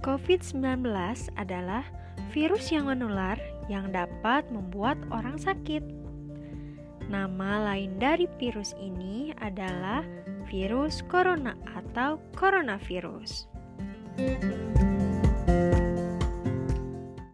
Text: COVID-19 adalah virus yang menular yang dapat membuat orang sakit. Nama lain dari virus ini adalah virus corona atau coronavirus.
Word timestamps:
COVID-19 0.00 0.88
adalah 1.36 1.84
virus 2.32 2.72
yang 2.72 2.88
menular 2.88 3.36
yang 3.68 3.92
dapat 3.92 4.48
membuat 4.48 4.96
orang 5.12 5.36
sakit. 5.36 5.84
Nama 7.10 7.74
lain 7.74 7.98
dari 7.98 8.30
virus 8.38 8.72
ini 8.78 9.34
adalah 9.42 10.06
virus 10.46 11.02
corona 11.10 11.58
atau 11.76 12.22
coronavirus. 12.38 13.49